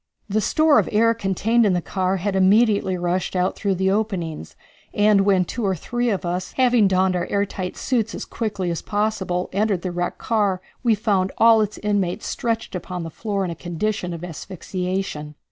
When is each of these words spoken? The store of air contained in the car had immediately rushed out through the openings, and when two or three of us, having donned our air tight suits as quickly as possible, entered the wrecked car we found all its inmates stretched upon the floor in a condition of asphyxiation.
The 0.27 0.41
store 0.41 0.79
of 0.79 0.89
air 0.91 1.13
contained 1.13 1.63
in 1.63 1.73
the 1.73 1.79
car 1.79 2.17
had 2.17 2.35
immediately 2.35 2.97
rushed 2.97 3.35
out 3.35 3.55
through 3.55 3.75
the 3.75 3.91
openings, 3.91 4.55
and 4.95 5.21
when 5.21 5.45
two 5.45 5.63
or 5.63 5.75
three 5.75 6.09
of 6.09 6.25
us, 6.25 6.53
having 6.53 6.87
donned 6.87 7.15
our 7.15 7.27
air 7.29 7.45
tight 7.45 7.77
suits 7.77 8.15
as 8.15 8.25
quickly 8.25 8.71
as 8.71 8.81
possible, 8.81 9.47
entered 9.53 9.83
the 9.83 9.91
wrecked 9.91 10.17
car 10.17 10.59
we 10.81 10.95
found 10.95 11.31
all 11.37 11.61
its 11.61 11.77
inmates 11.77 12.25
stretched 12.25 12.73
upon 12.73 13.03
the 13.03 13.11
floor 13.11 13.45
in 13.45 13.51
a 13.51 13.55
condition 13.55 14.11
of 14.11 14.23
asphyxiation. 14.23 15.35